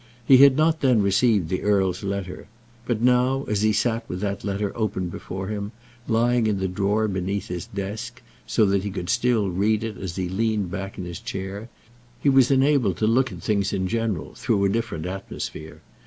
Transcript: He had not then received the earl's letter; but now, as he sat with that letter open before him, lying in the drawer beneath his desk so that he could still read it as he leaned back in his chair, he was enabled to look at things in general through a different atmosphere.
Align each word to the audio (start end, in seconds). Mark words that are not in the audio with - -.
He 0.25 0.37
had 0.37 0.57
not 0.57 0.81
then 0.81 1.03
received 1.03 1.49
the 1.49 1.61
earl's 1.61 2.01
letter; 2.03 2.47
but 2.87 3.03
now, 3.03 3.43
as 3.43 3.61
he 3.61 3.71
sat 3.71 4.03
with 4.09 4.19
that 4.21 4.43
letter 4.43 4.75
open 4.75 5.09
before 5.09 5.49
him, 5.49 5.73
lying 6.07 6.47
in 6.47 6.57
the 6.57 6.67
drawer 6.67 7.07
beneath 7.07 7.49
his 7.49 7.67
desk 7.67 8.23
so 8.47 8.65
that 8.65 8.83
he 8.83 8.89
could 8.89 9.11
still 9.11 9.51
read 9.51 9.83
it 9.83 9.97
as 9.99 10.15
he 10.15 10.27
leaned 10.27 10.71
back 10.71 10.97
in 10.97 11.05
his 11.05 11.19
chair, 11.19 11.69
he 12.19 12.29
was 12.29 12.49
enabled 12.49 12.97
to 12.97 13.05
look 13.05 13.31
at 13.31 13.43
things 13.43 13.73
in 13.73 13.87
general 13.87 14.33
through 14.33 14.65
a 14.65 14.69
different 14.69 15.05
atmosphere. 15.05 15.81